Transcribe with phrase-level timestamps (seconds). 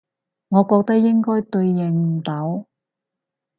[0.49, 2.65] 我覺得應該對應唔到